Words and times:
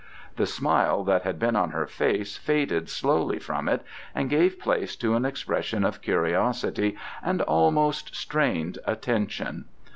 The 0.35 0.47
smile 0.47 1.03
that 1.03 1.21
had 1.21 1.37
been 1.37 1.55
on 1.55 1.69
her 1.73 1.85
face 1.85 2.35
faded 2.35 2.89
slowly 2.89 3.37
from 3.37 3.69
it 3.69 3.83
and 4.15 4.31
gave 4.31 4.59
place 4.59 4.95
to 4.95 5.13
an 5.13 5.25
expression 5.25 5.85
of 5.85 6.01
curiosity 6.01 6.97
and 7.21 7.39
almost 7.43 8.15
strained 8.15 8.79
attention. 8.85 9.65